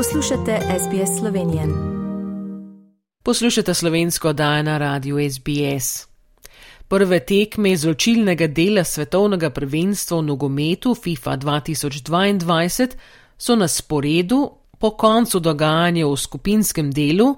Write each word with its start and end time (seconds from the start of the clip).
Poslušate 0.00 0.58
SBS 0.78 1.18
Slovenije. 1.18 1.62
Poslušate 3.22 3.74
slovensko 3.74 4.28
oddajo 4.28 4.62
na 4.62 4.78
radiju 4.78 5.30
SBS. 5.30 6.06
Prve 6.88 7.20
tekme 7.20 7.72
izločilnega 7.72 8.46
dela 8.46 8.84
svetovnega 8.84 9.50
prvenstva 9.50 10.18
v 10.18 10.22
nogometu 10.22 10.94
FIFA 10.94 11.36
2022 11.36 12.88
so 13.38 13.56
na 13.56 13.68
sporedu 13.68 14.50
po 14.78 14.90
koncu 14.90 15.40
dogajanja 15.40 16.06
v 16.06 16.16
skupinskem 16.16 16.90
delu 16.90 17.36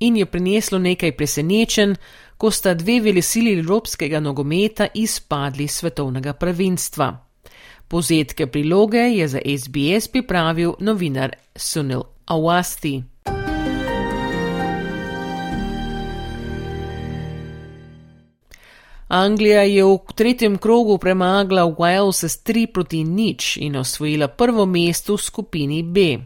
in 0.00 0.16
je 0.16 0.26
prineslo 0.26 0.78
nekaj 0.78 1.16
presenečen, 1.16 1.96
ko 2.36 2.50
sta 2.50 2.74
dve 2.74 3.00
velesili 3.00 3.58
evropskega 3.58 4.20
nogometa 4.20 4.86
izpadli 4.94 5.68
svetovnega 5.68 6.32
prvenstva. 6.32 7.29
Povzetke 7.90 8.46
priloge 8.46 8.98
je 8.98 9.28
za 9.28 9.38
SBS 9.58 10.08
pripravil 10.08 10.72
novinar 10.80 11.32
Sunil 11.56 12.02
Awasti. 12.26 13.02
Anglija 19.08 19.62
je 19.62 19.84
v 19.84 19.98
tretjem 20.14 20.58
krogu 20.58 20.98
premagala 20.98 21.62
Wales 21.66 22.24
s 22.28 22.44
3 22.44 22.66
proti 22.66 23.04
nič 23.04 23.56
in 23.56 23.76
osvojila 23.76 24.28
prvo 24.28 24.66
mesto 24.66 25.16
v 25.16 25.22
skupini 25.22 25.82
B. 25.82 26.18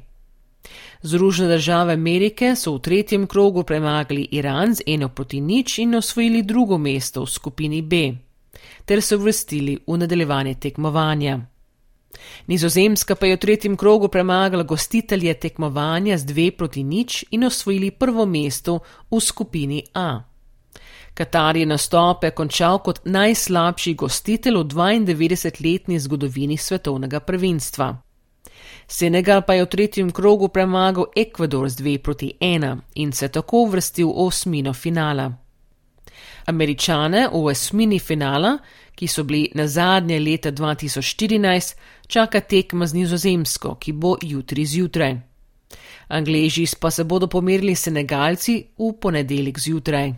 Združene 1.03 1.49
države 1.49 1.93
Amerike 1.93 2.57
so 2.57 2.75
v 2.75 2.81
tretjem 2.81 3.27
krogu 3.27 3.63
premagali 3.63 4.29
Iran 4.31 4.75
z 4.75 4.83
1 4.87 5.09
proti 5.09 5.41
nič 5.41 5.79
in 5.79 5.95
osvojili 5.95 6.43
drugo 6.43 6.79
mesto 6.79 7.25
v 7.25 7.31
skupini 7.31 7.83
B, 7.83 8.13
ter 8.85 9.03
se 9.03 9.17
vrstili 9.17 9.79
v 9.87 9.97
nadaljevanje 9.97 10.55
tekmovanja. 10.55 11.54
Nizozemska 12.47 13.15
pa 13.15 13.27
je 13.27 13.37
v 13.37 13.41
tretjem 13.41 13.77
krogu 13.77 14.09
premagala 14.09 14.63
gostitelje 14.63 15.35
tekmovanja 15.35 16.19
z 16.19 16.25
2 16.25 16.51
proti 16.51 16.83
nič 16.85 17.25
in 17.31 17.45
osvojili 17.45 17.91
prvo 17.91 18.27
mesto 18.27 18.79
v 19.11 19.21
skupini 19.21 19.83
A. 19.95 20.23
Katar 21.15 21.57
je 21.57 21.67
nastope 21.67 22.31
končal 22.31 22.79
kot 22.79 23.05
najslabši 23.05 23.95
gostitelj 23.95 24.57
v 24.57 24.65
92-letni 24.65 25.99
zgodovini 25.99 26.57
svetovnega 26.57 27.21
prvenstva. 27.21 27.95
Senegal 28.87 29.43
pa 29.47 29.55
je 29.55 29.63
v 29.63 29.69
tretjem 29.69 30.11
krogu 30.11 30.49
premagal 30.49 31.07
Ekvador 31.17 31.69
z 31.69 31.81
2 31.81 31.99
proti 31.99 32.35
1 32.41 32.79
in 32.95 33.13
se 33.13 33.29
tako 33.29 33.65
vrstil 33.71 34.09
v 34.09 34.27
osmino 34.27 34.73
finala. 34.73 35.44
Američane 36.47 37.29
v 37.33 37.45
osmini 37.47 37.99
finala, 37.99 38.59
ki 38.95 39.09
so 39.09 39.25
bili 39.25 39.49
na 39.55 39.67
zadnje 39.67 40.19
leta 40.21 40.53
2014, 40.53 41.77
čaka 42.07 42.41
tekma 42.41 42.87
z 42.87 42.95
Nizozemsko, 42.95 43.75
ki 43.75 43.93
bo 43.93 44.17
jutri 44.23 44.67
zjutraj. 44.67 45.17
Angleži 46.09 46.67
pa 46.81 46.91
se 46.91 47.05
bodo 47.05 47.27
pomerili 47.27 47.75
Senegalci 47.75 48.65
v 48.79 48.93
ponedeljek 49.01 49.59
zjutraj. 49.59 50.13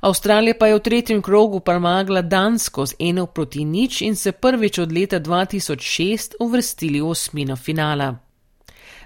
Avstralija 0.00 0.54
pa 0.60 0.66
je 0.66 0.74
v 0.74 0.80
tretjem 0.80 1.22
krogu 1.22 1.60
premagala 1.60 2.22
Dansko 2.22 2.86
z 2.86 2.94
eno 2.98 3.26
proti 3.26 3.64
nič 3.64 4.02
in 4.02 4.16
se 4.16 4.32
prvič 4.32 4.78
od 4.78 4.92
leta 4.92 5.20
2006 5.20 6.36
uvrstili 6.40 7.00
v 7.00 7.08
osmino 7.08 7.56
finala. 7.56 8.14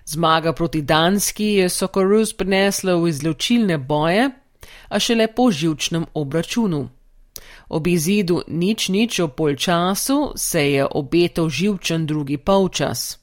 Zmaga 0.04 0.52
proti 0.52 0.82
Danski 0.82 1.44
je 1.44 1.68
Sokorus 1.68 2.32
prinesla 2.32 2.96
v 2.96 3.08
izločilne 3.08 3.78
boje, 3.78 4.30
a 4.88 4.98
šele 4.98 5.26
po 5.26 5.50
živčnem 5.50 6.06
obračunu. 6.14 6.88
Ob 7.68 7.86
izidu 7.86 8.42
nič 8.48 8.88
nič 8.88 9.20
o 9.20 9.28
polčasu 9.28 10.32
se 10.36 10.72
je 10.72 10.86
obetal 10.90 11.48
živčen 11.48 12.06
drugi 12.06 12.36
polčas. 12.36 13.18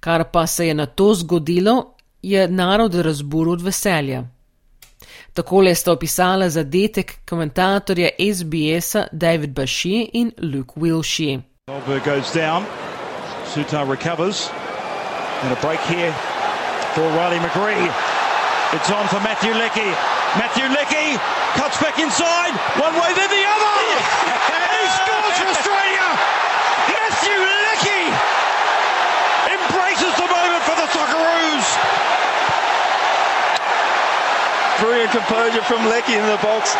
Kar 0.00 0.24
pa 0.32 0.46
se 0.46 0.66
je 0.66 0.74
na 0.74 0.86
to 0.86 1.14
zgodilo, 1.14 1.94
je 2.22 2.48
narod 2.48 2.94
razburil 2.94 3.52
od 3.52 3.62
veselja. 3.62 4.24
Takole 5.32 5.74
sta 5.74 5.92
opisala 5.92 6.48
zadetek 6.50 7.14
komentatorja 7.28 8.08
SBS-a 8.18 9.06
David 9.12 9.50
Bashir 9.50 10.08
in 10.12 10.32
Luke 10.42 10.80
Wilshire. 10.80 11.42
Goldberg 11.68 12.04
goes 12.04 12.32
down. 12.34 12.64
Sutar 13.54 13.86
recovers. 13.86 14.50
And 15.42 15.52
a 15.52 15.60
break 15.60 15.80
here 15.80 16.12
for 16.94 17.02
Riley 17.02 17.38
McGree. 17.38 18.17
It's 18.76 18.90
on 18.92 19.08
for 19.08 19.16
Matthew 19.24 19.56
Leckie. 19.56 19.94
Matthew 20.36 20.68
Leckie 20.68 21.16
cuts 21.56 21.80
back 21.80 21.96
inside. 21.96 22.52
One 22.76 22.92
way, 23.00 23.16
then 23.16 23.30
the 23.32 23.44
other. 23.48 23.76
And 24.28 24.60
he 24.60 24.82
scores 24.92 25.34
for 25.40 25.48
Australia. 25.56 26.06
Matthew 26.92 27.38
Leckie 27.48 28.08
embraces 29.56 30.12
the 30.20 30.28
moment 30.28 30.62
for 30.68 30.76
the 30.76 30.84
Socceroos. 30.92 31.66
Brilliant 34.84 35.12
composure 35.16 35.64
from 35.64 35.80
Lecky 35.88 36.20
in 36.20 36.26
the 36.28 36.36
box. 36.44 36.76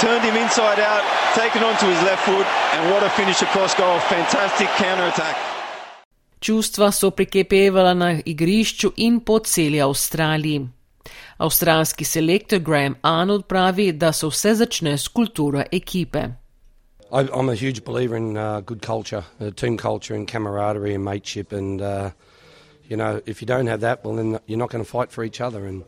Turned 0.00 0.24
him 0.24 0.40
inside 0.40 0.80
out, 0.80 1.04
taken 1.36 1.62
onto 1.62 1.84
his 1.86 2.00
left 2.02 2.24
foot, 2.24 2.48
and 2.74 2.90
what 2.90 3.04
a 3.04 3.10
finish 3.10 3.42
across 3.42 3.76
goal. 3.76 4.00
Fantastic 4.08 4.68
counter 4.80 5.04
attack. 5.12 5.36
Čustva 6.40 6.92
so 6.92 7.10
prikepevala 7.10 7.94
na 7.94 8.08
igrišču 8.24 8.96
in 8.96 9.20
po 9.20 9.38
celi 9.38 9.80
Avstraliji. 9.80 10.73
Avstralski 11.38 12.04
selektor 12.04 12.62
Graham 12.62 12.96
Arnold 13.02 13.46
pravi, 13.46 13.92
da 13.92 14.12
se 14.12 14.26
vse 14.26 14.54
začne 14.54 14.98
s 14.98 15.08
kulturo 15.08 15.64
ekipe. 15.72 16.34
I'm 17.10 17.48
a 17.48 17.54
huge 17.54 17.84
believer 17.84 18.16
in 18.16 18.36
uh, 18.36 18.60
good 18.60 18.82
culture, 18.82 19.24
uh, 19.40 19.50
team 19.50 19.76
culture, 19.76 20.14
and 20.14 20.26
camaraderie 20.26 20.94
and 20.94 21.04
mateship. 21.04 21.52
And 21.52 21.80
uh, 21.80 22.10
you 22.88 22.96
know, 22.96 23.20
if 23.26 23.40
you 23.40 23.46
don't 23.46 23.66
have 23.66 23.80
that, 23.80 24.04
well, 24.04 24.16
then 24.16 24.40
you're 24.46 24.58
not 24.58 24.70
going 24.70 24.84
to 24.84 24.90
fight 24.90 25.12
for 25.12 25.22
each 25.22 25.40
other. 25.40 25.64
And 25.64 25.84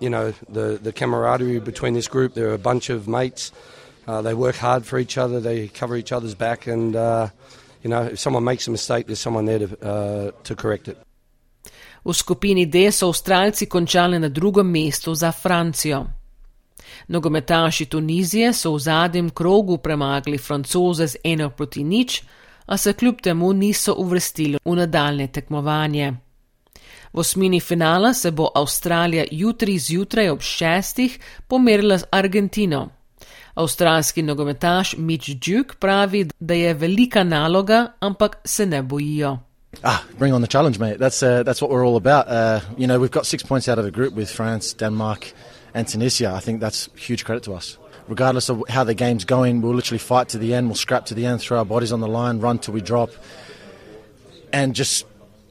you 0.00 0.10
know, 0.10 0.32
the 0.48 0.78
the 0.82 0.92
camaraderie 0.92 1.60
between 1.60 1.94
this 1.94 2.08
group, 2.08 2.34
they're 2.34 2.52
a 2.52 2.58
bunch 2.58 2.90
of 2.90 3.08
mates. 3.08 3.52
Uh, 4.06 4.22
they 4.22 4.34
work 4.34 4.56
hard 4.56 4.84
for 4.84 4.98
each 4.98 5.16
other. 5.16 5.40
They 5.40 5.68
cover 5.68 5.96
each 5.96 6.12
other's 6.12 6.34
back. 6.34 6.66
And 6.66 6.96
uh, 6.96 7.28
you 7.82 7.90
know, 7.90 8.02
if 8.02 8.18
someone 8.18 8.44
makes 8.44 8.68
a 8.68 8.70
mistake, 8.70 9.06
there's 9.06 9.20
someone 9.20 9.46
there 9.46 9.60
to 9.60 9.86
uh, 9.86 10.30
to 10.44 10.54
correct 10.54 10.88
it. 10.88 10.98
V 12.08 12.14
skupini 12.14 12.66
D 12.66 12.88
so 12.92 13.08
Avstralci 13.08 13.66
končali 13.66 14.18
na 14.18 14.28
drugem 14.28 14.66
mestu 14.66 15.14
za 15.14 15.32
Francijo. 15.32 16.06
Nogometaši 17.08 17.84
Tunizije 17.84 18.52
so 18.52 18.72
v 18.72 18.78
zadnjem 18.78 19.30
krogu 19.30 19.76
premagali 19.78 20.38
Francoze 20.38 21.06
z 21.06 21.16
eno 21.24 21.50
proti 21.50 21.84
nič, 21.84 22.22
a 22.66 22.76
se 22.76 22.92
kljub 22.92 23.20
temu 23.20 23.52
niso 23.52 23.94
uvrstili 23.94 24.58
v 24.64 24.76
nadaljne 24.76 25.26
tekmovanje. 25.26 26.12
V 27.12 27.18
osmini 27.18 27.60
finala 27.60 28.14
se 28.14 28.30
bo 28.30 28.48
Avstralija 28.54 29.24
jutri 29.30 29.78
zjutraj 29.78 30.30
ob 30.30 30.40
šestih 30.40 31.18
pomerila 31.48 31.98
z 31.98 32.04
Argentino. 32.10 32.88
Avstralski 33.54 34.22
nogometaš 34.22 34.94
Mitch 34.96 35.28
Duke 35.28 35.76
pravi, 35.80 36.28
da 36.40 36.54
je 36.54 36.74
velika 36.74 37.24
naloga, 37.24 37.92
ampak 38.00 38.36
se 38.44 38.66
ne 38.66 38.82
bojijo. 38.82 39.47
Ah, 39.84 40.04
bring 40.18 40.32
on 40.32 40.40
the 40.40 40.48
challenge, 40.48 40.78
mate. 40.78 40.98
That's 40.98 41.22
uh, 41.22 41.42
that's 41.42 41.60
what 41.60 41.70
we're 41.70 41.86
all 41.86 41.96
about. 41.96 42.28
Uh, 42.28 42.60
you 42.76 42.86
know, 42.86 42.98
we've 42.98 43.10
got 43.10 43.26
six 43.26 43.42
points 43.42 43.68
out 43.68 43.78
of 43.78 43.84
a 43.84 43.90
group 43.90 44.14
with 44.14 44.30
France, 44.30 44.72
Denmark, 44.72 45.32
and 45.74 45.86
Tunisia. 45.86 46.32
I 46.32 46.40
think 46.40 46.60
that's 46.60 46.88
huge 46.96 47.24
credit 47.24 47.44
to 47.44 47.54
us. 47.54 47.78
Regardless 48.08 48.48
of 48.48 48.64
how 48.68 48.84
the 48.84 48.94
game's 48.94 49.24
going, 49.24 49.60
we'll 49.60 49.74
literally 49.74 49.98
fight 49.98 50.30
to 50.30 50.38
the 50.38 50.54
end. 50.54 50.68
We'll 50.68 50.76
scrap 50.76 51.06
to 51.06 51.14
the 51.14 51.26
end, 51.26 51.40
throw 51.40 51.58
our 51.58 51.64
bodies 51.64 51.92
on 51.92 52.00
the 52.00 52.08
line, 52.08 52.40
run 52.40 52.58
till 52.58 52.72
we 52.72 52.80
drop, 52.80 53.10
and 54.52 54.74
just 54.74 55.04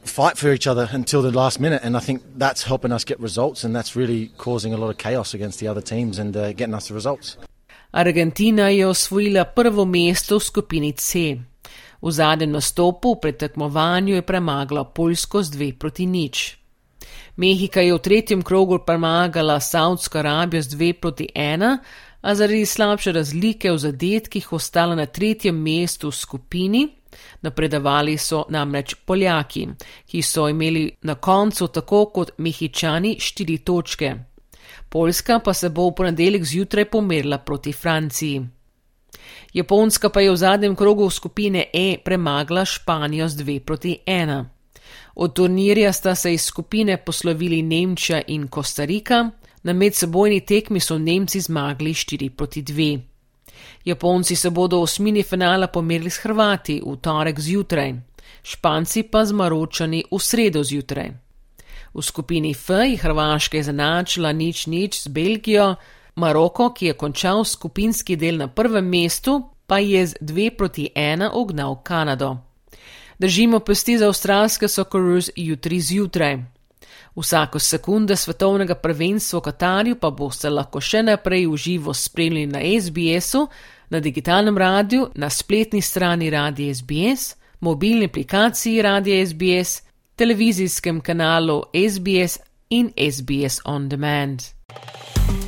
fight 0.03 0.37
for 0.37 0.51
each 0.51 0.65
other 0.65 0.89
until 0.91 1.21
the 1.21 1.31
last 1.31 1.59
minute. 1.59 1.81
And 1.83 1.95
I 1.95 1.99
think 1.99 2.23
that's 2.35 2.63
helping 2.63 2.91
us 2.91 3.05
get 3.05 3.19
results, 3.19 3.63
and 3.63 3.75
that's 3.75 3.95
really 3.95 4.31
causing 4.37 4.73
a 4.73 4.77
lot 4.77 4.89
of 4.89 4.97
chaos 4.97 5.35
against 5.35 5.59
the 5.59 5.67
other 5.67 5.81
teams 5.81 6.17
and 6.17 6.35
uh, 6.35 6.53
getting 6.53 6.73
us 6.73 6.87
the 6.87 6.95
results. 6.95 7.37
Argentina 7.93 8.69
je 8.69 8.85
osvojila 8.87 9.45
prvo 9.45 9.85
mesto 9.85 10.39
v 10.39 10.43
skupini 10.43 10.93
C. 10.97 11.39
V 12.01 12.11
zadnjem 12.11 12.51
nastopu 12.51 13.13
v 13.13 13.19
pretekmovanju 13.21 14.15
je 14.15 14.21
premagala 14.21 14.83
Poljsko 14.83 15.43
z 15.43 15.49
dve 15.49 15.73
proti 15.73 16.05
nič. 16.05 16.57
Mehika 17.37 17.81
je 17.81 17.93
v 17.93 17.99
tretjem 17.99 18.41
krogu 18.41 18.79
premagala 18.85 19.59
Saudsko 19.59 20.17
Arabijo 20.17 20.61
z 20.61 20.67
dve 20.67 20.93
proti 20.93 21.29
ena, 21.35 21.77
a 22.21 22.35
zaradi 22.35 22.65
slabše 22.65 23.11
razlike 23.11 23.71
v 23.71 23.77
zadetkih 23.77 24.53
ostala 24.53 24.95
na 24.95 25.05
tretjem 25.05 25.55
mestu 25.55 26.09
v 26.09 26.15
skupini. 26.15 26.87
Napredovali 27.41 28.17
so 28.17 28.45
namreč 28.49 28.95
Poljaki, 29.05 29.67
ki 30.05 30.21
so 30.21 30.47
imeli 30.49 30.91
na 31.01 31.15
koncu 31.15 31.67
tako 31.67 32.05
kot 32.05 32.31
Mehičani 32.37 33.15
štiri 33.19 33.57
točke. 33.57 34.15
Poljska 34.89 35.39
pa 35.39 35.53
se 35.53 35.69
bo 35.69 35.89
v 35.89 35.95
ponedeljek 35.95 36.43
zjutraj 36.43 36.85
pomerila 36.85 37.37
proti 37.37 37.73
Franciji. 37.73 38.56
Japonska 39.53 40.09
pa 40.09 40.21
je 40.21 40.31
v 40.31 40.37
zadnjem 40.37 40.75
krogu 40.75 41.09
skupine 41.09 41.65
E 41.73 41.97
premagala 42.05 42.65
Španijo 42.65 43.29
z 43.29 43.43
2 43.43 43.59
proti 43.59 43.97
1. 44.05 44.45
Od 45.15 45.33
turnirja 45.33 45.93
sta 45.93 46.15
se 46.15 46.33
iz 46.33 46.41
skupine 46.41 46.97
poslovili 46.97 47.61
Nemčija 47.61 48.21
in 48.27 48.47
Kostarika, 48.47 49.29
na 49.63 49.73
medsebojni 49.73 50.45
tekmi 50.45 50.79
so 50.79 50.97
Nemci 50.97 51.41
zmagali 51.41 51.93
4 51.93 52.29
proti 52.29 52.63
2. 52.63 52.99
Japonci 53.85 54.35
se 54.35 54.49
bodo 54.49 54.77
v 54.77 54.81
osmini 54.81 55.23
finala 55.23 55.67
pomerili 55.67 56.09
s 56.09 56.17
Hrvati 56.17 56.81
v 56.85 56.95
torek 57.01 57.39
zjutraj, 57.39 57.93
Španci 58.43 59.03
pa 59.03 59.25
z 59.25 59.31
Maročani 59.31 60.03
v 60.11 60.19
sredo 60.19 60.63
zjutraj. 60.63 61.11
V 61.93 62.01
skupini 62.01 62.53
F 62.53 62.69
je 62.69 62.97
Hrvaška 62.97 63.57
izenačila 63.57 64.31
nič 64.31 64.67
nič 64.67 65.01
z 65.03 65.07
Belgijo, 65.07 65.75
Maroko, 66.17 66.71
ki 66.73 66.85
je 66.85 66.93
končal 66.93 67.43
skupinski 67.45 68.15
del 68.15 68.37
na 68.37 68.47
prvem 68.47 68.85
mestu, 68.89 69.37
pa 69.67 69.77
je 69.79 70.05
z 70.07 70.15
2 70.21 70.49
proti 70.57 70.89
1 70.95 71.29
ognal 71.33 71.83
Kanado. 71.83 72.37
Držimo 73.19 73.59
pesti 73.59 73.97
za 73.97 74.07
avstralske 74.07 74.67
Socceroos 74.67 75.29
jutri 75.35 75.79
zjutraj. 75.81 76.37
Vsako 77.15 77.59
sekunde 77.59 78.15
svetovnega 78.15 78.75
prvenstva 78.75 79.39
v 79.39 79.41
Katarju 79.43 79.95
pa 79.95 80.09
boste 80.09 80.49
lahko 80.49 80.81
še 80.81 81.03
naprej 81.03 81.47
v 81.47 81.57
živo 81.57 81.93
spremljali 81.93 82.45
na 82.45 82.61
SBS-u, 82.61 83.47
na 83.89 83.99
digitalnem 83.99 84.57
radiju, 84.57 85.09
na 85.15 85.29
spletni 85.29 85.81
strani 85.81 86.29
Radia 86.29 86.73
SBS, 86.73 87.35
mobilni 87.59 88.05
aplikaciji 88.05 88.81
Radia 88.81 89.25
SBS, 89.25 89.81
televizijskem 90.15 91.01
kanalu 91.01 91.63
SBS 91.73 92.39
in 92.69 92.93
SBS 92.97 93.61
On 93.65 93.89
Demand. 93.89 94.41